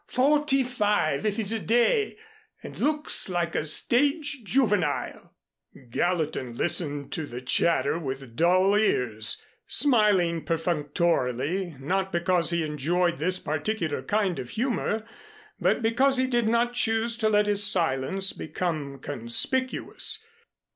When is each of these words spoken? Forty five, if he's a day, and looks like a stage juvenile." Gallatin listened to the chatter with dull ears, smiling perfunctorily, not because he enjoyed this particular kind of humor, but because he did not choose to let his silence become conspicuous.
Forty 0.07 0.63
five, 0.63 1.27
if 1.27 1.37
he's 1.37 1.51
a 1.51 1.59
day, 1.59 2.17
and 2.63 2.75
looks 2.79 3.29
like 3.29 3.53
a 3.53 3.63
stage 3.63 4.43
juvenile." 4.43 5.35
Gallatin 5.91 6.57
listened 6.57 7.11
to 7.11 7.27
the 7.27 7.39
chatter 7.39 7.99
with 7.99 8.35
dull 8.35 8.73
ears, 8.75 9.43
smiling 9.67 10.43
perfunctorily, 10.43 11.75
not 11.79 12.11
because 12.11 12.49
he 12.49 12.63
enjoyed 12.65 13.19
this 13.19 13.37
particular 13.37 14.01
kind 14.01 14.39
of 14.39 14.49
humor, 14.49 15.05
but 15.59 15.83
because 15.83 16.17
he 16.17 16.25
did 16.25 16.47
not 16.47 16.73
choose 16.73 17.15
to 17.17 17.29
let 17.29 17.45
his 17.45 17.63
silence 17.63 18.33
become 18.33 18.97
conspicuous. 18.97 20.25